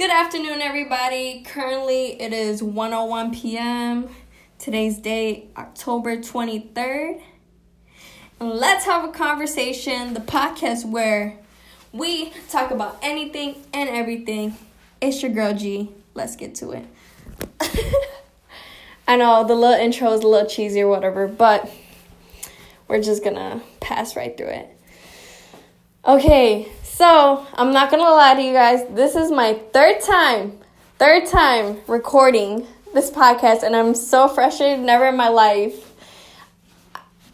[0.00, 1.42] Good afternoon, everybody.
[1.42, 4.08] Currently, it is 1:01 p.m.
[4.58, 7.20] Today's date, October 23rd.
[8.40, 11.36] And let's have a conversation, the podcast where
[11.92, 14.56] we talk about anything and everything.
[15.02, 15.90] It's your girl G.
[16.14, 16.86] Let's get to it.
[19.06, 21.70] I know the little intro is a little cheesy or whatever, but
[22.88, 24.78] we're just gonna pass right through it.
[26.06, 28.86] Okay, so I'm not gonna lie to you guys.
[28.90, 30.58] This is my third time,
[30.98, 34.80] third time recording this podcast, and I'm so frustrated.
[34.80, 35.94] Never in my life.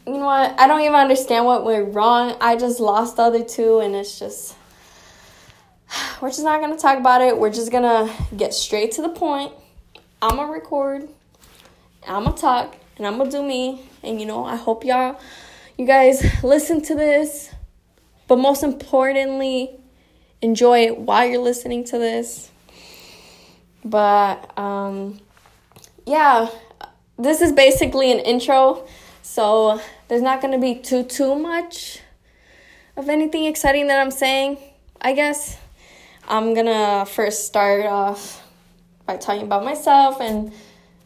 [0.06, 0.54] You know what?
[0.56, 2.36] I don't even understand what went wrong.
[2.40, 4.54] I just lost the other two, and it's just.
[6.20, 7.36] We're just not gonna talk about it.
[7.36, 9.52] We're just gonna get straight to the point.
[10.22, 11.08] I'm gonna record.
[12.06, 13.82] I'm gonna talk, and I'm gonna do me.
[14.04, 15.18] And you know, I hope y'all,
[15.76, 17.50] you guys, listen to this
[18.28, 19.70] but most importantly,
[20.42, 22.50] enjoy it while you're listening to this.
[23.84, 25.20] But um,
[26.06, 26.48] yeah,
[27.18, 28.86] this is basically an intro,
[29.22, 32.00] so there's not going to be too too much
[32.96, 34.58] of anything exciting that I'm saying.
[35.00, 35.58] I guess
[36.28, 38.42] I'm gonna first start off
[39.06, 40.52] by talking about myself and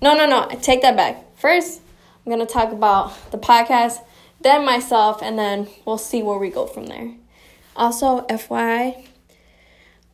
[0.00, 1.83] no no no I take that back first
[2.25, 3.98] i'm gonna talk about the podcast
[4.41, 7.12] then myself, and then we'll see where we go from there.
[7.77, 9.06] Also, FYI,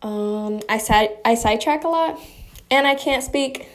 [0.02, 2.20] um, I side I sidetrack a lot,
[2.70, 3.68] and I can't speak,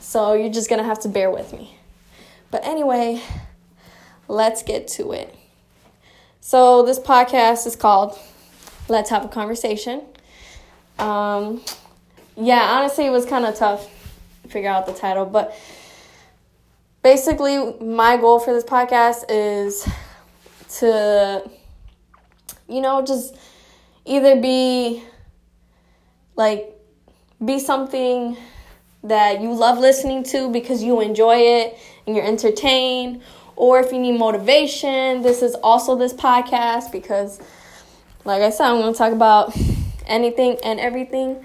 [0.00, 1.78] so you're just gonna have to bear with me.
[2.50, 3.20] But anyway,
[4.28, 5.34] let's get to it.
[6.40, 8.18] So this podcast is called
[8.88, 10.02] "Let's Have a Conversation."
[10.98, 11.62] Um,
[12.36, 13.88] yeah, honestly, it was kind of tough
[14.42, 15.56] to figure out the title, but
[17.06, 19.88] basically, my goal for this podcast is
[20.68, 21.48] to,
[22.68, 23.36] you know, just
[24.04, 25.04] either be
[26.34, 26.76] like,
[27.44, 28.36] be something
[29.04, 33.22] that you love listening to because you enjoy it and you're entertained,
[33.54, 37.38] or if you need motivation, this is also this podcast because,
[38.24, 39.56] like I said, I'm going to talk about
[40.08, 41.44] anything and everything.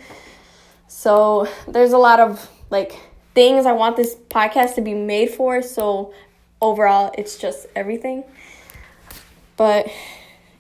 [0.87, 5.61] So, there's a lot of like things I want this podcast to be made for.
[5.61, 6.13] So
[6.61, 8.23] overall, it's just everything.
[9.57, 9.87] But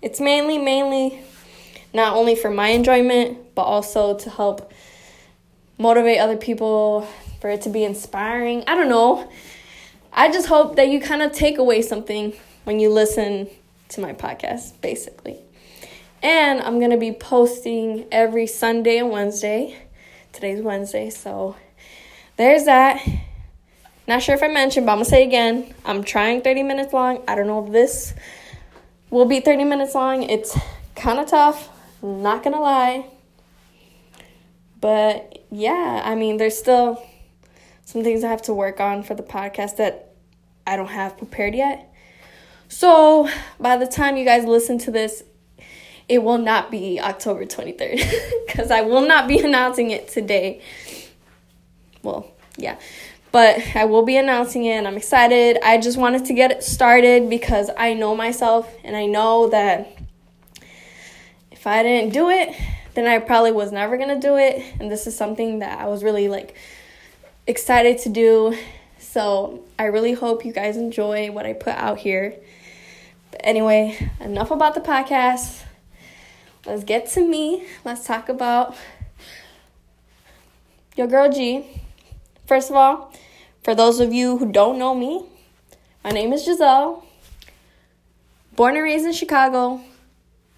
[0.01, 1.19] it's mainly, mainly
[1.93, 4.71] not only for my enjoyment, but also to help
[5.77, 7.07] motivate other people,
[7.41, 8.63] for it to be inspiring.
[8.67, 9.29] I don't know.
[10.13, 12.33] I just hope that you kind of take away something
[12.63, 13.49] when you listen
[13.89, 15.39] to my podcast, basically.
[16.21, 19.75] And I'm going to be posting every Sunday and Wednesday.
[20.31, 21.55] Today's Wednesday, so
[22.41, 23.07] there's that.
[24.07, 25.75] Not sure if I mentioned, but I'm gonna say again.
[25.85, 27.23] I'm trying 30 minutes long.
[27.27, 28.15] I don't know if this
[29.11, 30.23] will be 30 minutes long.
[30.23, 30.57] It's
[30.95, 31.69] kind of tough,
[32.01, 33.05] not gonna lie.
[34.79, 37.03] But yeah, I mean, there's still
[37.85, 40.15] some things I have to work on for the podcast that
[40.65, 41.93] I don't have prepared yet.
[42.69, 43.29] So
[43.59, 45.23] by the time you guys listen to this,
[46.09, 50.61] it will not be October 23rd because I will not be announcing it today
[52.03, 52.30] well,
[52.61, 52.77] yeah.
[53.31, 55.57] But I will be announcing it and I'm excited.
[55.63, 59.97] I just wanted to get it started because I know myself and I know that
[61.51, 62.53] if I didn't do it,
[62.93, 64.63] then I probably was never to do it.
[64.79, 66.55] And this is something that I was really like
[67.47, 68.57] excited to do.
[68.99, 72.35] So I really hope you guys enjoy what I put out here.
[73.31, 75.63] But anyway, enough about the podcast.
[76.65, 77.65] Let's get to me.
[77.85, 78.75] Let's talk about
[80.95, 81.80] your girl G.
[82.51, 83.13] First of all,
[83.63, 85.23] for those of you who don't know me,
[86.03, 87.05] my name is Giselle.
[88.57, 89.79] Born and raised in Chicago.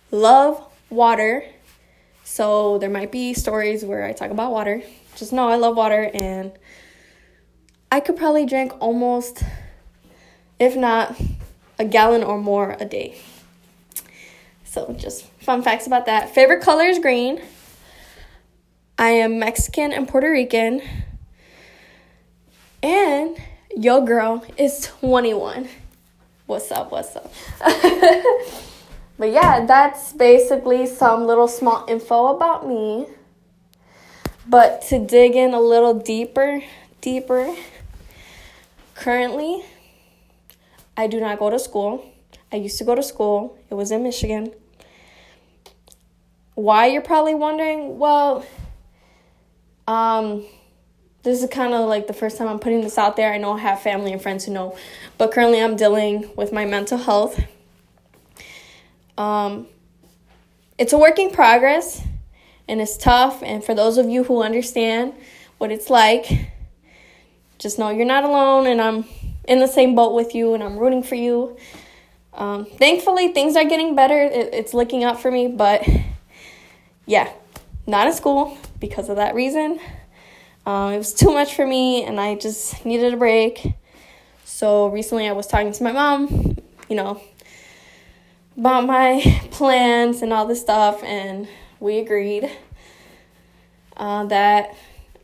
[0.09, 0.59] Love
[0.89, 1.45] water.
[2.23, 4.81] So there might be stories where I talk about water.
[5.17, 6.51] Just know I love water and
[7.91, 9.43] I could probably drink almost,
[10.57, 11.15] if not
[11.77, 13.21] a gallon or more a day.
[14.63, 16.33] So just fun facts about that.
[16.33, 17.39] Favorite color is green.
[18.97, 20.81] I am Mexican and Puerto Rican.
[22.83, 23.37] And
[23.77, 25.69] your girl is 21.
[26.47, 26.91] What's up?
[26.91, 27.31] What's up?
[29.17, 33.07] but yeah, that's basically some little small info about me.
[34.45, 36.61] But to dig in a little deeper,
[36.99, 37.55] deeper,
[38.95, 39.63] currently,
[40.97, 42.03] I do not go to school.
[42.51, 44.51] I used to go to school, it was in Michigan.
[46.55, 47.97] Why you're probably wondering?
[47.97, 48.45] Well,
[49.87, 50.45] um,
[51.23, 53.33] this is kind of like the first time I'm putting this out there.
[53.33, 54.77] I know I have family and friends who know,
[55.17, 57.39] but currently I'm dealing with my mental health.
[59.17, 59.67] Um,
[60.77, 62.01] it's a work in progress,
[62.67, 63.41] and it's tough.
[63.41, 65.13] And for those of you who understand
[65.59, 66.25] what it's like,
[67.57, 69.05] just know you're not alone, and I'm
[69.47, 71.57] in the same boat with you, and I'm rooting for you.
[72.33, 74.19] Um, thankfully, things are getting better.
[74.19, 75.87] It, it's looking up for me, but
[77.05, 77.31] yeah,
[77.87, 79.79] not in school because of that reason.
[80.65, 83.73] Um, it was too much for me, and I just needed a break.
[84.45, 86.57] So recently, I was talking to my mom,
[86.87, 87.21] you know,
[88.57, 89.21] about my
[89.51, 91.49] plans and all this stuff, and
[91.81, 92.49] we agreed
[93.97, 94.73] uh, that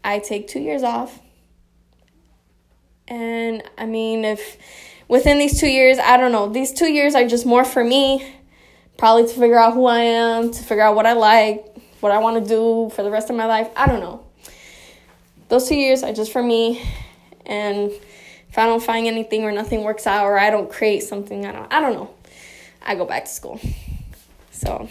[0.03, 1.19] I take two years off.
[3.07, 4.57] And I mean, if
[5.07, 8.35] within these two years, I don't know, these two years are just more for me,
[8.97, 11.65] probably to figure out who I am, to figure out what I like,
[12.01, 13.69] what I want to do for the rest of my life.
[13.77, 14.28] I don't know.
[15.49, 16.81] Those two years are just for me,
[17.45, 17.91] and
[18.49, 21.51] if I don't find anything or nothing works out or I don't create something, I
[21.51, 22.13] don't, I don't know.
[22.83, 23.59] I go back to school.
[24.51, 24.87] So,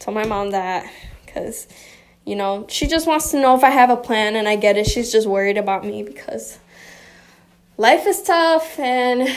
[0.00, 0.90] told my mom that
[1.24, 1.68] because,
[2.24, 4.76] you know, she just wants to know if I have a plan, and I get
[4.76, 4.86] it.
[4.86, 6.58] She's just worried about me because
[7.76, 9.28] life is tough and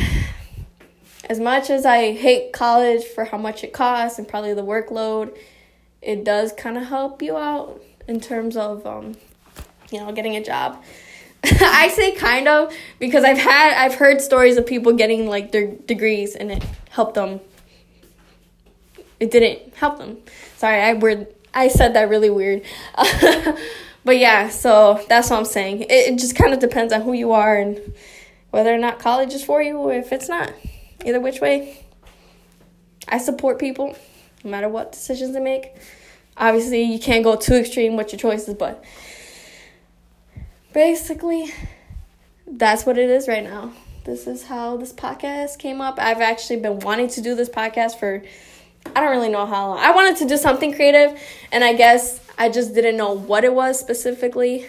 [1.30, 5.38] as much as I hate college for how much it costs and probably the workload,
[6.02, 9.16] it does kind of help you out in terms of um,
[9.92, 10.84] you know getting a job.
[11.44, 15.68] I say kind of because I've had I've heard stories of people getting like their
[15.68, 17.40] degrees and it helped them.
[19.20, 20.18] It didn't help them.
[20.58, 22.64] Sorry, I word I said that really weird.
[24.06, 25.82] but yeah, so that's what I'm saying.
[25.82, 27.94] It, it just kind of depends on who you are and
[28.52, 30.52] whether or not college is for you or if it's not.
[31.06, 31.86] Either which way,
[33.08, 33.96] I support people
[34.44, 35.74] no matter what decisions they make.
[36.36, 38.84] Obviously, you can't go too extreme with your choices, but
[40.78, 41.52] basically,
[42.46, 43.74] that's what it is right now.
[44.06, 45.98] This is how this podcast came up.
[45.98, 48.22] I've actually been wanting to do this podcast for
[48.86, 49.80] I don't really know how long.
[49.80, 51.20] I wanted to do something creative,
[51.52, 54.68] and I guess I just didn't know what it was specifically.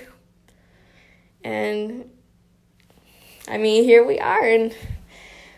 [1.45, 2.11] And
[3.47, 4.75] I mean, here we are, and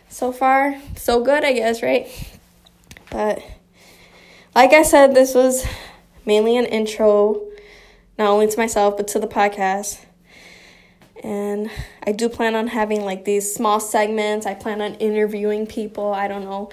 [0.09, 2.09] so far, so good, I guess, right?
[3.09, 3.41] But
[4.53, 5.65] like I said, this was
[6.25, 7.41] mainly an intro,
[8.17, 10.07] not only to myself, but to the podcast.
[11.21, 11.69] And
[12.05, 14.45] I do plan on having like these small segments.
[14.45, 16.13] I plan on interviewing people.
[16.13, 16.71] I don't know.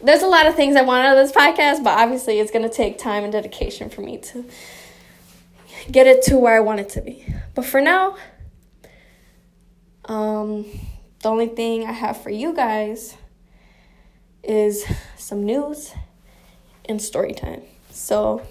[0.00, 2.68] There's a lot of things I want out of this podcast, but obviously it's going
[2.68, 4.44] to take time and dedication for me to
[5.90, 7.24] get it to where I want it to be.
[7.54, 8.16] But for now,
[10.04, 10.66] um,
[11.22, 13.16] the only thing I have for you guys
[14.42, 14.84] is
[15.16, 15.92] some news
[16.84, 17.62] and story time.
[17.90, 18.46] So,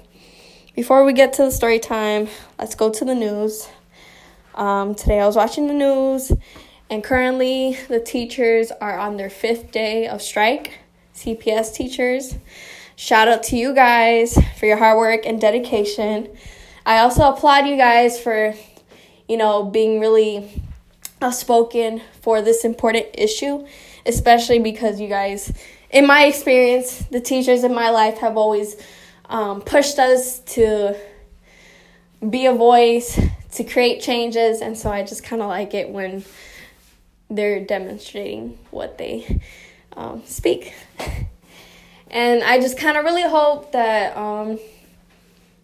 [0.76, 2.28] before we get to the story time,
[2.60, 3.68] let's go to the news.
[4.58, 6.32] Um, today I was watching the news,
[6.90, 10.80] and currently the teachers are on their fifth day of strike.
[11.14, 12.36] CPS teachers.
[12.96, 16.28] Shout out to you guys for your hard work and dedication.
[16.88, 18.56] I also applaud you guys for,
[19.30, 20.64] you know, being really
[21.22, 23.64] outspoken for this important issue,
[24.08, 25.54] especially because you guys,
[25.92, 28.76] in my experience, the teachers in my life have always
[29.26, 30.96] um, pushed us to
[32.28, 33.20] be a voice,
[33.58, 36.24] to create changes, and so I just kind of like it when
[37.28, 39.42] they're demonstrating what they
[39.94, 40.74] um, speak.
[42.12, 44.60] and I just kind of really hope that, um,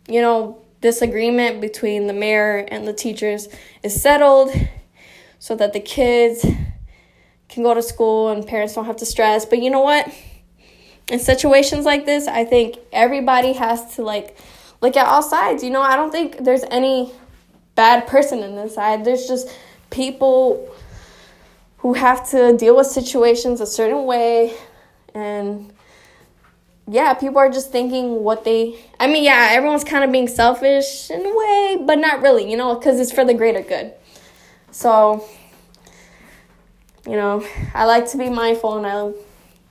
[0.07, 3.48] you know, this agreement between the mayor and the teachers
[3.84, 4.52] is settled
[5.38, 6.44] so that the kids
[7.47, 9.45] can go to school and parents don't have to stress.
[9.45, 10.12] But you know what?
[11.09, 14.35] In situations like this, I think everybody has to like
[14.81, 15.64] look at all sides.
[15.64, 17.14] You know, I don't think there's any
[17.75, 19.06] bad person in this side.
[19.06, 19.49] There's just
[19.89, 20.73] people
[21.77, 24.56] who have to deal with situations a certain way
[25.13, 25.71] and
[26.87, 31.09] yeah, people are just thinking what they I mean, yeah, everyone's kind of being selfish
[31.09, 33.94] in a way, but not really, you know, cuz it's for the greater good.
[34.71, 35.25] So,
[37.06, 39.03] you know, I like to be mindful and I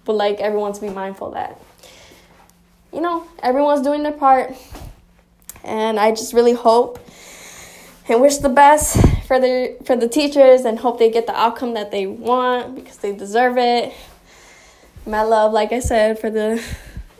[0.06, 1.60] would like everyone to be mindful that,
[2.92, 4.54] you know, everyone's doing their part.
[5.64, 6.98] And I just really hope
[8.08, 11.74] and wish the best for the for the teachers and hope they get the outcome
[11.74, 13.92] that they want because they deserve it.
[15.06, 16.62] My love, like I said, for the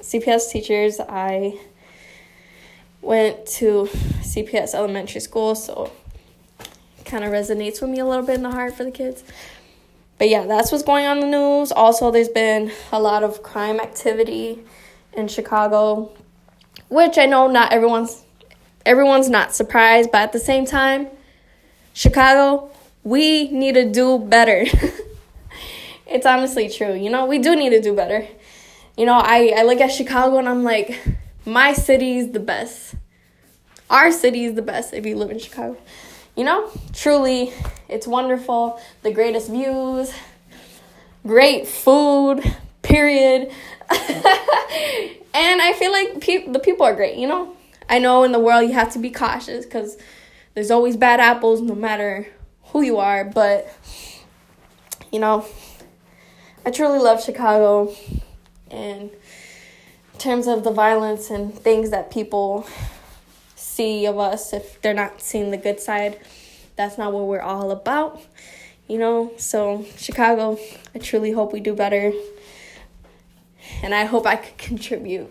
[0.00, 1.58] CPS teachers, I
[3.00, 3.88] went to
[4.20, 5.90] CPS elementary school, so
[6.98, 9.24] it kind of resonates with me a little bit in the heart for the kids.
[10.18, 11.72] But yeah, that's what's going on the news.
[11.72, 14.60] Also, there's been a lot of crime activity
[15.14, 16.12] in Chicago,
[16.88, 18.22] which I know not everyone's
[18.84, 21.08] everyone's not surprised, but at the same time,
[21.92, 22.70] Chicago,
[23.04, 24.64] we need to do better.
[26.06, 26.94] it's honestly true.
[26.94, 28.26] You know, we do need to do better.
[28.96, 31.00] You know, I, I look at Chicago and I'm like,
[31.44, 32.94] my city's the best.
[33.90, 35.76] our city is the best if you live in Chicago.
[36.36, 37.52] You know, truly,
[37.88, 38.80] it's wonderful.
[39.02, 40.12] The greatest views,
[41.26, 42.42] great food,
[42.80, 43.50] period.
[43.90, 47.54] and I feel like pe- the people are great, you know?
[47.92, 49.98] I know in the world you have to be cautious because
[50.54, 52.26] there's always bad apples no matter
[52.68, 53.70] who you are, but
[55.12, 55.44] you know,
[56.64, 57.94] I truly love Chicago
[58.70, 62.66] and in terms of the violence and things that people
[63.56, 66.18] see of us if they're not seeing the good side,
[66.76, 68.22] that's not what we're all about.
[68.88, 70.58] You know, so Chicago,
[70.94, 72.10] I truly hope we do better.
[73.82, 75.30] And I hope I could contribute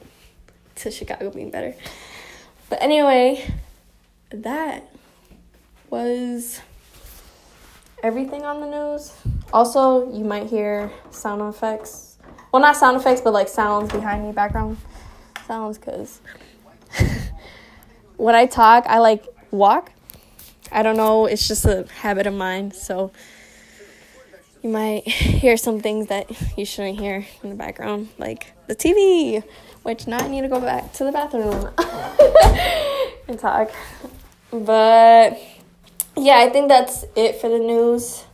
[0.75, 1.73] to Chicago being better.
[2.71, 3.53] But anyway,
[4.29, 4.89] that
[5.89, 6.61] was
[8.01, 9.13] everything on the news.
[9.51, 12.17] Also, you might hear sound effects.
[12.49, 14.77] Well, not sound effects, but like sounds behind me, background
[15.45, 16.21] sounds, because
[18.15, 19.91] when I talk, I like walk.
[20.71, 22.71] I don't know, it's just a habit of mine.
[22.71, 23.11] So
[24.63, 29.43] you might hear some things that you shouldn't hear in the background, like the TV,
[29.83, 31.69] which now I need to go back to the bathroom
[33.27, 33.71] and talk.
[34.51, 35.39] But
[36.15, 38.25] yeah, I think that's it for the news.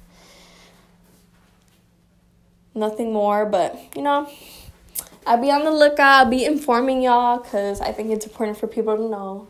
[2.73, 4.29] Nothing more, but you know,
[5.25, 8.67] I'll be on the lookout, I'll be informing y'all because I think it's important for
[8.67, 9.47] people to know.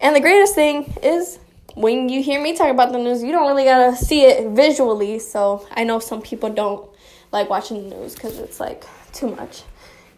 [0.00, 1.38] And the greatest thing is
[1.74, 5.18] when you hear me talk about the news, you don't really gotta see it visually.
[5.18, 6.88] So I know some people don't
[7.30, 9.62] like watching the news because it's like too much.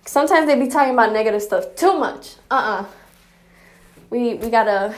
[0.07, 2.37] Sometimes they be talking about negative stuff too much.
[2.51, 2.83] Uh uh-uh.
[2.83, 2.87] uh
[4.11, 4.95] We we gotta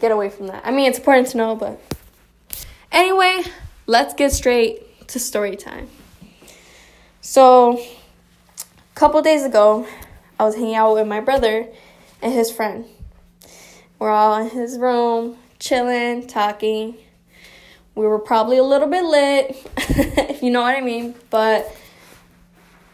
[0.00, 0.66] get away from that.
[0.66, 1.80] I mean, it's important to know, but
[2.90, 3.42] anyway,
[3.86, 5.88] let's get straight to story time.
[7.20, 9.86] So, a couple days ago,
[10.38, 11.68] I was hanging out with my brother
[12.22, 12.86] and his friend.
[13.98, 16.96] We're all in his room, chilling, talking.
[17.94, 19.70] We were probably a little bit lit,
[20.30, 21.14] if you know what I mean.
[21.28, 21.70] But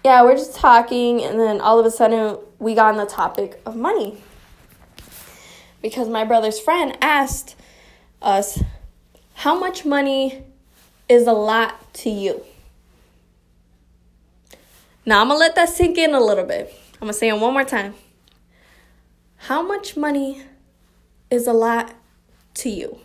[0.06, 3.60] yeah, we're just talking, and then all of a sudden, we got on the topic
[3.66, 4.16] of money
[5.82, 7.56] because my brother's friend asked
[8.22, 8.62] us,
[9.34, 10.44] How much money
[11.08, 12.44] is a lot to you?
[15.04, 16.72] Now I'm gonna let that sink in a little bit.
[16.94, 17.94] I'm gonna say it one more time.
[19.38, 20.44] How much money
[21.32, 21.92] is a lot
[22.54, 23.00] to you?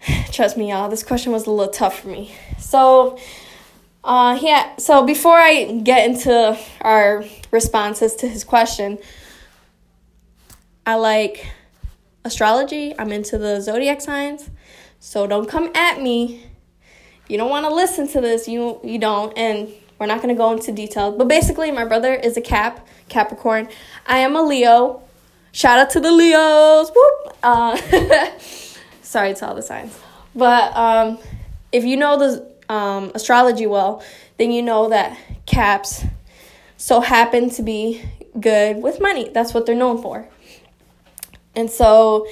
[0.32, 2.34] Trust me, y'all, this question was a little tough for me.
[2.58, 3.18] So,
[4.06, 8.98] uh, yeah, so before I get into our responses to his question,
[10.86, 11.44] I like
[12.24, 12.94] astrology.
[12.96, 14.48] I'm into the zodiac signs.
[15.00, 16.46] So don't come at me.
[17.28, 18.46] You don't want to listen to this.
[18.46, 21.10] You you don't and we're not going to go into detail.
[21.10, 23.68] But basically my brother is a Cap, Capricorn.
[24.06, 25.02] I am a Leo.
[25.50, 26.92] Shout out to the Leos.
[26.94, 27.36] Whoop.
[27.42, 27.76] Uh,
[29.02, 29.98] sorry to all the signs.
[30.34, 31.18] But um,
[31.72, 34.02] if you know the um, astrology well,
[34.38, 36.04] then you know that Caps
[36.76, 38.02] so happen to be
[38.38, 39.30] good with money.
[39.30, 40.28] That's what they're known for.
[41.54, 42.26] And so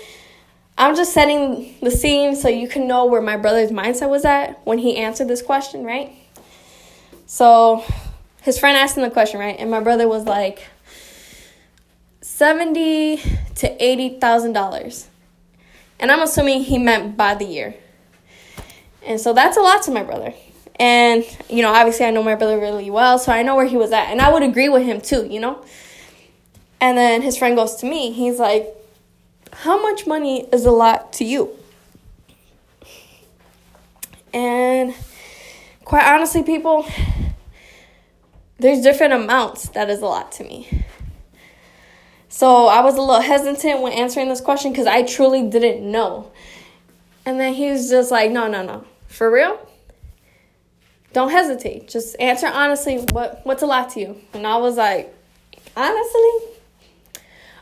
[0.76, 4.64] I'm just setting the scene so you can know where my brother's mindset was at
[4.66, 6.12] when he answered this question, right?
[7.26, 7.84] So
[8.42, 9.56] his friend asked him the question, right?
[9.58, 10.68] And my brother was like,
[12.20, 13.16] seventy
[13.54, 15.08] to eighty thousand dollars.
[15.98, 17.74] And I'm assuming he meant by the year.
[19.06, 20.32] And so that's a lot to my brother.
[20.76, 23.76] And, you know, obviously I know my brother really well, so I know where he
[23.76, 24.08] was at.
[24.08, 25.64] And I would agree with him too, you know?
[26.80, 28.12] And then his friend goes to me.
[28.12, 28.66] He's like,
[29.52, 31.50] how much money is a lot to you?
[34.32, 34.94] And
[35.84, 36.86] quite honestly, people,
[38.58, 40.84] there's different amounts that is a lot to me.
[42.28, 46.32] So I was a little hesitant when answering this question because I truly didn't know.
[47.24, 48.84] And then he was just like, no, no, no.
[49.14, 49.64] For real?
[51.12, 51.86] Don't hesitate.
[51.86, 54.20] Just answer honestly what what's a lot to you.
[54.32, 55.14] And I was like,
[55.76, 56.30] honestly,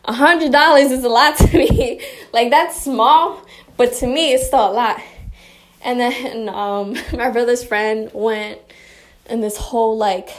[0.06, 2.00] a hundred dollars is a lot to me.
[2.32, 5.02] like that's small, but to me it's still a lot.
[5.85, 8.59] And then um, my brother's friend went
[9.28, 10.30] in this whole like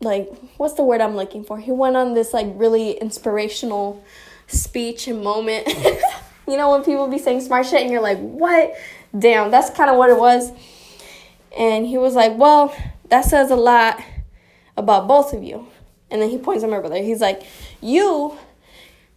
[0.00, 1.58] like what's the word I'm looking for?
[1.58, 4.04] He went on this like really inspirational
[4.46, 5.66] speech and moment.
[6.48, 8.74] You know when people be saying smart shit and you're like, "What?"
[9.16, 10.52] Damn, that's kind of what it was.
[11.56, 12.74] And he was like, "Well,
[13.08, 14.00] that says a lot
[14.76, 15.66] about both of you."
[16.10, 16.96] And then he points at my brother.
[16.96, 17.42] He's like,
[17.80, 18.36] You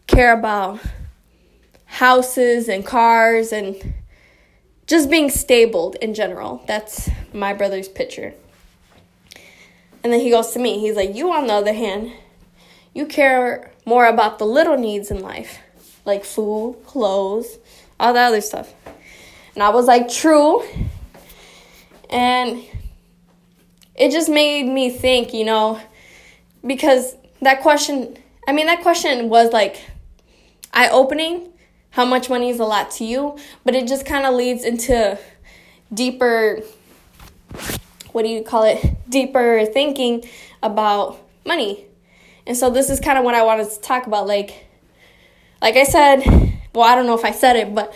[0.08, 0.80] care about
[1.86, 3.94] houses and cars and
[4.88, 6.64] just being stabled in general.
[6.68, 8.34] That's my brother's picture.
[10.04, 10.80] And then he goes to me.
[10.80, 12.12] He's like, You, on the other hand,
[12.94, 15.60] you care more about the little needs in life,
[16.06, 17.58] like food, clothes,
[18.00, 18.74] all that other stuff.
[19.54, 20.64] And I was like, True.
[22.10, 22.64] And
[23.96, 25.80] it just made me think, you know,
[26.66, 28.18] because that question,
[28.48, 29.82] I mean, that question was like
[30.74, 31.50] eye opening.
[31.92, 33.38] How much money is a lot to you?
[33.66, 35.20] But it just kind of leads into
[35.94, 36.62] deeper,
[38.12, 38.84] what do you call it?
[39.10, 40.24] Deeper thinking
[40.64, 41.86] about money.
[42.48, 44.26] And so this is kind of what I wanted to talk about.
[44.26, 44.68] Like,
[45.62, 46.24] like I said,
[46.74, 47.94] well, I don't know if I said it, but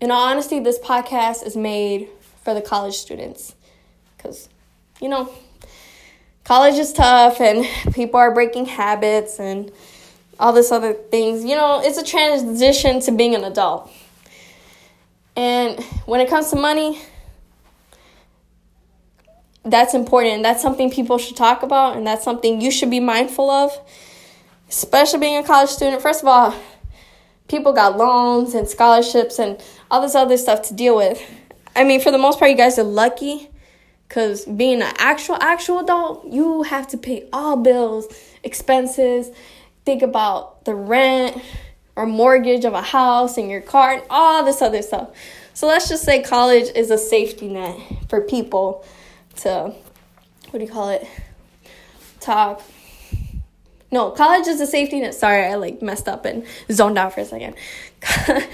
[0.00, 2.08] in all honesty, this podcast is made
[2.44, 3.54] for the college students.
[4.16, 4.48] Because,
[5.00, 5.32] you know,
[6.44, 9.72] college is tough and people are breaking habits and
[10.38, 11.44] all this other things.
[11.44, 13.90] You know, it's a transition to being an adult.
[15.34, 17.00] And when it comes to money,
[19.64, 20.42] that's important.
[20.42, 23.78] That's something people should talk about, and that's something you should be mindful of,
[24.68, 26.02] especially being a college student.
[26.02, 26.54] First of all,
[27.48, 31.22] people got loans and scholarships and all this other stuff to deal with.
[31.74, 33.50] I mean, for the most part, you guys are lucky
[34.08, 38.06] because being an actual, actual adult, you have to pay all bills,
[38.42, 39.30] expenses,
[39.84, 41.40] think about the rent
[41.94, 45.10] or mortgage of a house and your car and all this other stuff.
[45.54, 48.84] So let's just say college is a safety net for people
[49.36, 49.72] to,
[50.50, 51.06] what do you call it?
[52.20, 52.62] Talk.
[53.90, 55.14] No, college is a safety net.
[55.14, 57.54] Sorry, I like messed up and zoned out for a second.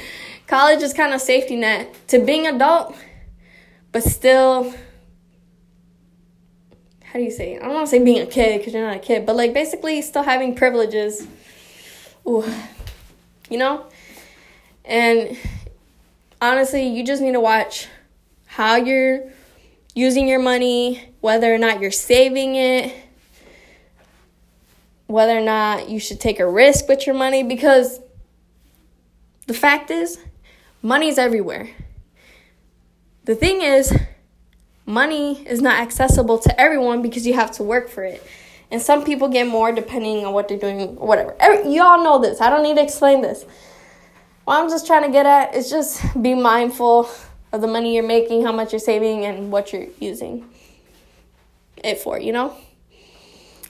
[0.46, 2.94] college is kind of safety net to being adult,
[3.92, 4.72] but still
[7.12, 7.58] how do you say?
[7.58, 9.52] I don't want to say being a kid because you're not a kid, but like
[9.52, 11.26] basically still having privileges.
[12.26, 12.42] Ooh,
[13.50, 13.84] you know?
[14.82, 15.36] And
[16.40, 17.86] honestly, you just need to watch
[18.46, 19.30] how you're
[19.94, 22.94] using your money, whether or not you're saving it,
[25.12, 28.00] whether or not you should take a risk with your money because
[29.46, 30.18] the fact is,
[30.80, 31.68] money's everywhere.
[33.24, 33.96] The thing is,
[34.86, 38.26] money is not accessible to everyone because you have to work for it.
[38.70, 41.36] And some people get more depending on what they're doing, or whatever.
[41.38, 42.40] Every, you all know this.
[42.40, 43.44] I don't need to explain this.
[44.44, 47.08] What I'm just trying to get at is just be mindful
[47.52, 50.48] of the money you're making, how much you're saving, and what you're using
[51.84, 52.56] it for, you know?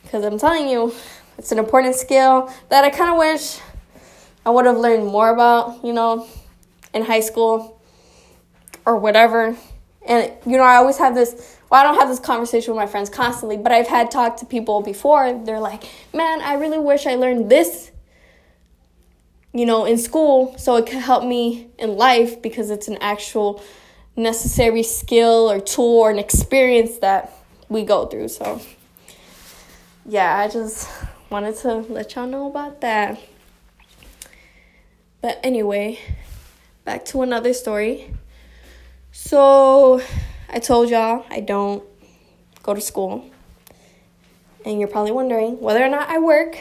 [0.05, 0.95] Because I'm telling you,
[1.39, 3.59] it's an important skill that I kind of wish
[4.45, 6.27] I would have learned more about, you know,
[6.93, 7.81] in high school
[8.85, 9.57] or whatever.
[10.07, 11.59] And you know, I always have this.
[11.71, 14.47] Well, I don't have this conversation with my friends constantly, but I've had talked to
[14.47, 15.41] people before.
[15.45, 17.91] They're like, "Man, I really wish I learned this."
[19.55, 23.63] You know, in school, so it could help me in life because it's an actual
[24.17, 27.33] necessary skill or tool or an experience that
[27.69, 28.29] we go through.
[28.29, 28.61] So,
[30.07, 30.89] yeah, I just
[31.33, 33.19] wanted to let y'all know about that.
[35.23, 35.99] But anyway,
[36.85, 38.13] back to another story.
[39.13, 40.03] So,
[40.51, 41.83] I told y'all I don't
[42.63, 43.31] go to school.
[44.67, 46.59] And you're probably wondering whether or not I work.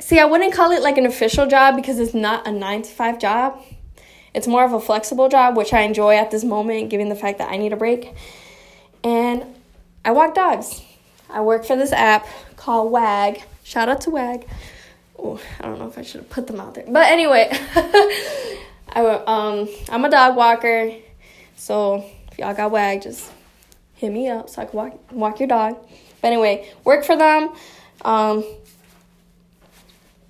[0.00, 2.90] See, I wouldn't call it like an official job because it's not a 9 to
[2.90, 3.62] 5 job.
[4.32, 7.38] It's more of a flexible job, which I enjoy at this moment, given the fact
[7.38, 8.14] that I need a break.
[9.04, 9.44] And
[10.02, 10.80] I walk dogs.
[11.30, 13.42] I work for this app called WAG.
[13.64, 14.46] Shout out to WAG.
[15.18, 16.84] Oh, I don't know if I should have put them out there.
[16.86, 17.48] But anyway,
[18.90, 20.92] I um I'm a dog walker,
[21.56, 23.30] so if y'all got wag, just
[23.94, 25.76] hit me up so I can walk walk your dog.
[26.20, 27.52] But anyway, work for them.
[28.02, 28.44] Um,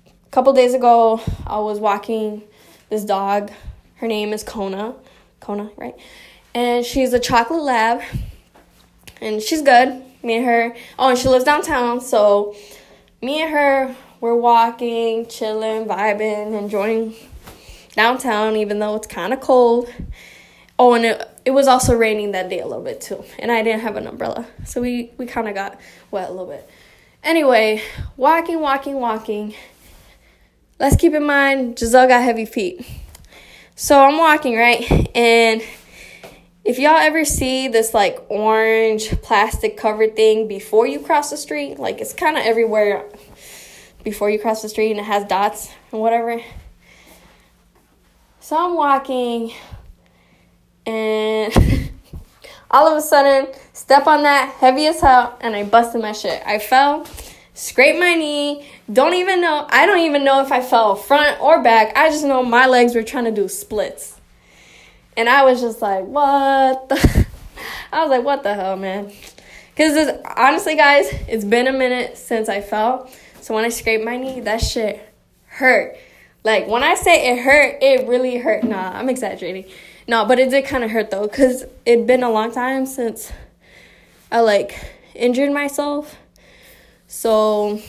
[0.05, 2.43] a couple days ago, I was walking
[2.89, 3.51] this dog.
[3.95, 4.95] Her name is Kona.
[5.39, 5.95] Kona, right?
[6.53, 8.01] And she's a chocolate lab,
[9.21, 10.03] and she's good.
[10.21, 10.75] Me and her.
[10.97, 12.55] Oh, and she lives downtown, so
[13.21, 17.15] me and her we're walking, chilling, vibing, enjoying
[17.93, 19.89] downtown, even though it's kind of cold.
[20.77, 23.63] Oh, and it, it was also raining that day a little bit too, and I
[23.63, 25.79] didn't have an umbrella, so we, we kind of got
[26.11, 26.69] wet a little bit.
[27.23, 27.81] Anyway,
[28.17, 29.53] walking, walking, walking.
[30.79, 32.85] Let's keep in mind, Giselle got heavy feet.
[33.75, 35.09] So I'm walking, right?
[35.15, 35.61] And
[36.65, 41.79] if y'all ever see this like orange plastic covered thing before you cross the street,
[41.79, 43.09] like it's kind of everywhere
[44.03, 46.41] before you cross the street and it has dots and whatever.
[48.39, 49.53] So I'm walking,
[50.85, 51.53] and
[52.71, 56.41] all of a sudden, step on that heavy as hell, and I busted my shit.
[56.45, 57.05] I fell,
[57.53, 58.67] scraped my knee.
[58.91, 59.67] Don't even know.
[59.69, 61.95] I don't even know if I fell front or back.
[61.95, 64.19] I just know my legs were trying to do splits,
[65.19, 67.25] and I was just like, "What?" The?
[67.91, 69.11] I was like, "What the hell, man?"
[69.75, 73.09] Because honestly, guys, it's been a minute since I fell.
[73.41, 75.13] So when I scraped my knee, that shit
[75.47, 75.97] hurt.
[76.45, 78.63] Like when I say it hurt, it really hurt.
[78.63, 79.65] Nah, I'm exaggerating.
[80.07, 83.31] No, but it did kind of hurt though, cause it'd been a long time since
[84.31, 84.73] I like
[85.15, 86.15] injured myself.
[87.07, 87.81] So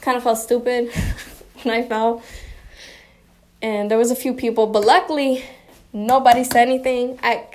[0.00, 0.90] kind of felt stupid
[1.62, 2.22] when I fell.
[3.60, 5.44] And there was a few people, but luckily
[5.92, 7.18] nobody said anything.
[7.22, 7.46] I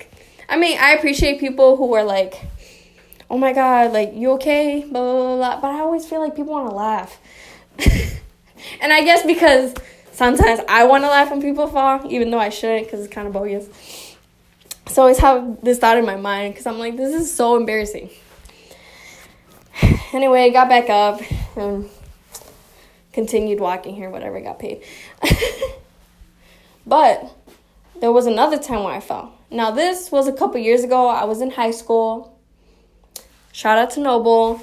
[0.48, 2.40] I mean, I appreciate people who are like,
[3.28, 5.60] "Oh my god, like you okay?" blah blah blah.
[5.60, 7.18] But I always feel like people want to laugh.
[8.80, 9.74] and I guess because
[10.12, 13.26] sometimes I want to laugh when people fall, even though I shouldn't because it's kind
[13.26, 13.68] of bogus.
[14.88, 17.56] So I always have this thought in my mind because I'm like, this is so
[17.56, 18.10] embarrassing.
[20.12, 21.20] Anyway, I got back up
[21.56, 21.90] and
[23.12, 24.82] continued walking here, whatever, got paid.
[26.86, 27.35] but
[28.00, 29.32] there was another time where I fell.
[29.50, 31.08] Now, this was a couple years ago.
[31.08, 32.38] I was in high school.
[33.52, 34.60] Shout out to Noble.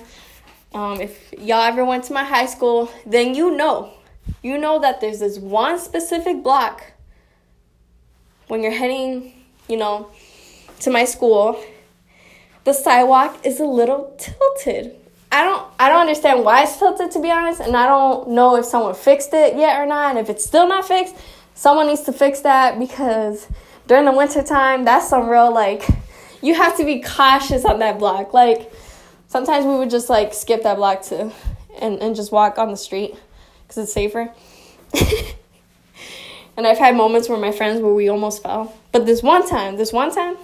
[0.73, 3.93] Um, if y'all ever went to my high school, then you know
[4.41, 6.83] you know that there's this one specific block
[8.47, 9.33] when you're heading,
[9.67, 10.11] you know,
[10.81, 11.63] to my school,
[12.65, 14.95] the sidewalk is a little tilted.
[15.31, 18.57] I don't I don't understand why it's tilted to be honest, and I don't know
[18.57, 20.11] if someone fixed it yet or not.
[20.11, 21.15] And if it's still not fixed,
[21.55, 23.47] someone needs to fix that because
[23.87, 25.87] during the winter time, that's some real like
[26.41, 28.33] you have to be cautious on that block.
[28.33, 28.71] Like
[29.27, 31.31] sometimes we would just like skip that block to
[31.79, 33.15] and, and just walk on the street
[33.63, 34.31] because it's safer.
[36.57, 38.73] and I've had moments where my friends where we almost fell.
[38.91, 40.37] But this one time, this one time,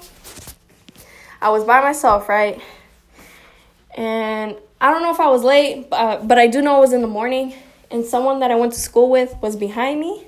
[1.41, 2.61] I was by myself, right?
[3.95, 6.93] And I don't know if I was late, but, but I do know it was
[6.93, 7.53] in the morning.
[7.91, 10.25] And someone that I went to school with was behind me.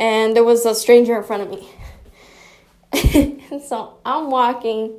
[0.00, 3.40] And there was a stranger in front of me.
[3.68, 4.98] so I'm walking,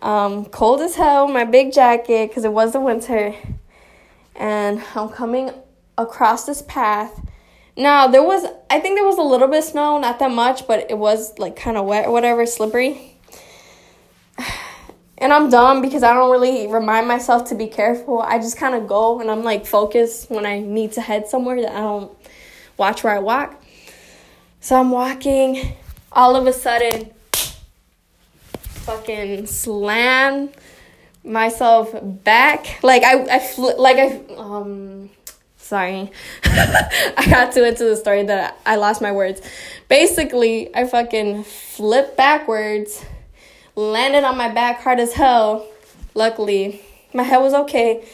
[0.00, 3.34] um, cold as hell, my big jacket, because it was the winter
[4.40, 5.50] and I'm coming
[5.98, 7.20] across this path.
[7.76, 10.66] Now, there was, I think there was a little bit of snow, not that much,
[10.66, 13.16] but it was like kind of wet or whatever, slippery.
[15.22, 18.22] And I'm dumb because I don't really remind myself to be careful.
[18.22, 21.60] I just kind of go and I'm like focused when I need to head somewhere
[21.60, 22.10] that I don't
[22.78, 23.59] watch where I walk.
[24.60, 25.74] So I'm walking,
[26.12, 27.10] all of a sudden,
[28.52, 30.50] fucking slam
[31.24, 32.82] myself back.
[32.82, 35.08] Like I, I fl- like I um
[35.56, 36.10] sorry.
[36.44, 39.40] I got too into the story that I lost my words.
[39.88, 43.02] Basically, I fucking flipped backwards,
[43.76, 45.66] landed on my back hard as hell.
[46.14, 46.82] Luckily,
[47.14, 48.06] my head was okay.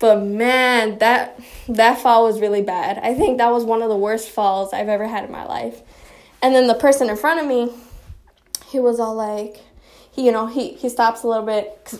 [0.00, 2.98] But man, that that fall was really bad.
[2.98, 5.80] I think that was one of the worst falls I've ever had in my life.
[6.42, 7.70] And then the person in front of me,
[8.66, 9.58] he was all like,
[10.10, 11.94] he you know he he stops a little bit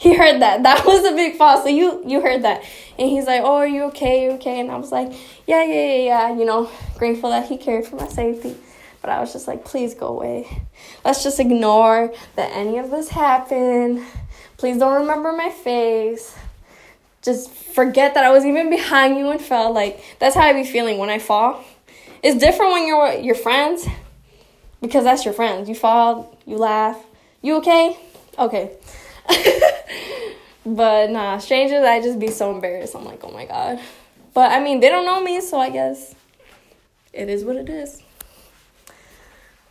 [0.00, 0.62] he heard that.
[0.70, 1.62] That was a big fall.
[1.62, 2.64] So you you heard that.
[2.98, 4.24] And he's like, Oh, are you okay?
[4.24, 4.58] You okay?
[4.58, 5.12] And I was like,
[5.46, 6.34] Yeah, yeah, yeah, yeah.
[6.34, 8.56] You know, grateful that he cared for my safety.
[9.02, 10.62] But I was just like, please go away.
[11.04, 14.04] Let's just ignore that any of this happened.
[14.58, 16.36] Please don't remember my face.
[17.22, 19.72] Just forget that I was even behind you and fell.
[19.72, 21.64] Like that's how I be feeling when I fall.
[22.22, 23.86] It's different when you're your friends
[24.80, 25.68] because that's your friends.
[25.68, 26.98] You fall, you laugh.
[27.42, 27.96] You okay?
[28.38, 28.72] Okay.
[30.66, 32.94] but nah, strangers, I just be so embarrassed.
[32.94, 33.80] I'm like, oh my god.
[34.32, 36.14] But I mean, they don't know me, so I guess
[37.12, 38.02] it is what it is.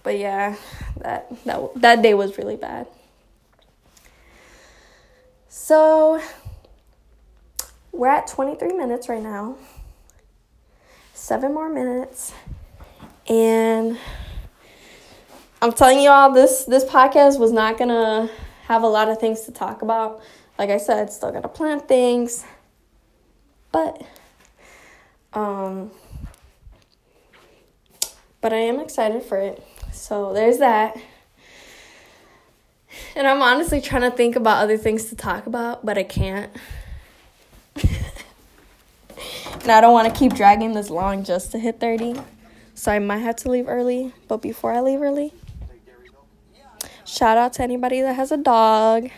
[0.04, 0.56] But yeah,
[0.98, 2.88] that that that day was really bad.
[5.48, 6.22] So
[7.92, 9.56] we're at 23 minutes right now.
[11.14, 12.34] Seven more minutes.
[13.28, 13.98] And
[15.62, 18.32] I'm telling you all this this podcast was not going to
[18.64, 20.22] have a lot of things to talk about.
[20.58, 22.46] Like I said, still gotta plan things.
[23.72, 24.02] But
[25.34, 25.92] um
[28.42, 29.64] but I am excited for it.
[29.92, 30.98] So there's that.
[33.16, 36.52] And I'm honestly trying to think about other things to talk about, but I can't.
[39.62, 42.16] And I don't want to keep dragging this long just to hit 30.
[42.76, 44.14] So I might have to leave early.
[44.28, 45.34] But before I leave early,
[47.10, 49.10] Shout out to anybody that has a dog.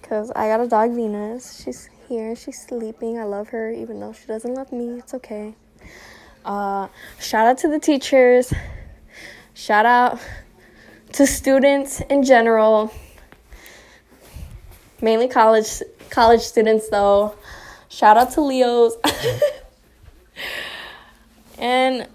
[0.00, 1.60] Because I got a dog, Venus.
[1.60, 2.36] She's here.
[2.36, 3.18] She's sleeping.
[3.18, 5.00] I love her, even though she doesn't love me.
[5.00, 5.56] It's okay.
[6.44, 6.86] Uh,
[7.18, 8.54] shout out to the teachers.
[9.52, 10.20] Shout out
[11.14, 12.94] to students in general.
[15.00, 17.34] Mainly college college students though.
[17.92, 18.96] Shout out to Leos.
[21.58, 22.08] and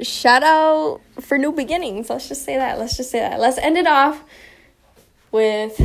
[0.00, 2.10] shout out for new beginnings.
[2.10, 2.80] Let's just say that.
[2.80, 3.38] Let's just say that.
[3.38, 4.20] Let's end it off
[5.30, 5.80] with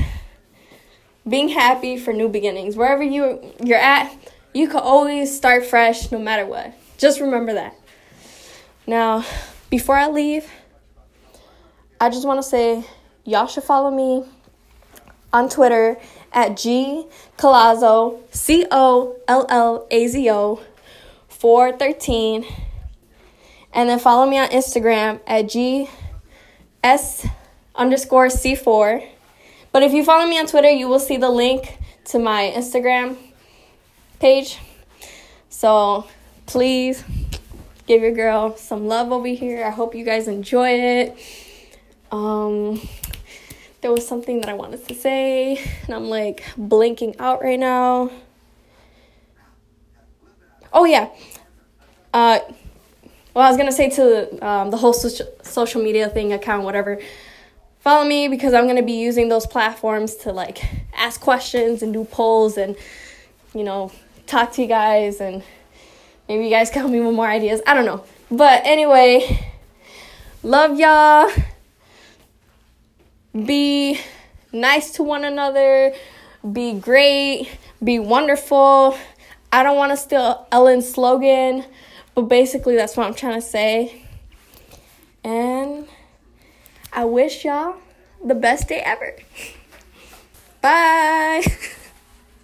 [1.29, 2.75] being happy for new beginnings.
[2.75, 4.11] Wherever you you're at,
[4.55, 6.73] you can always start fresh no matter what.
[6.97, 7.75] Just remember that.
[8.87, 9.23] Now,
[9.69, 10.49] before I leave,
[12.01, 12.83] I just want to say
[13.23, 14.27] y'all should follow me
[15.31, 15.99] on Twitter
[16.31, 17.05] at G
[17.37, 20.61] Collazo, C O L L A Z O
[21.29, 22.45] 413.
[23.73, 25.89] And then follow me on Instagram at G
[26.83, 27.27] S
[27.75, 29.07] underscore C4.
[29.71, 33.17] But if you follow me on Twitter, you will see the link to my Instagram
[34.19, 34.59] page.
[35.49, 36.07] So
[36.45, 37.03] please
[37.85, 39.65] give your girl some love over here.
[39.65, 41.17] I hope you guys enjoy it.
[42.11, 42.81] Um,
[43.87, 48.11] there was something that I wanted to say, and I'm like blinking out right now.
[50.73, 51.07] Oh, yeah.
[52.13, 52.39] Uh,
[53.33, 56.99] well, I was gonna say to um, the whole social social media thing, account, whatever.
[57.79, 60.61] Follow me because I'm gonna be using those platforms to like
[60.93, 62.75] ask questions and do polls and
[63.55, 63.93] you know
[64.25, 65.43] talk to you guys and
[66.27, 67.61] maybe you guys can help me with more ideas.
[67.65, 69.49] I don't know, but anyway,
[70.43, 71.31] love y'all.
[73.45, 73.99] Be
[74.51, 75.93] nice to one another.
[76.51, 77.49] Be great.
[77.83, 78.97] Be wonderful.
[79.51, 81.65] I don't want to steal Ellen's slogan,
[82.15, 84.03] but basically that's what I'm trying to say.
[85.23, 85.87] And
[86.91, 87.75] I wish y'all
[88.23, 89.15] the best day ever.
[90.61, 91.43] Bye.